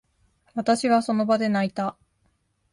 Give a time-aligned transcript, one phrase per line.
[0.55, 1.95] 私は、その場で泣いた。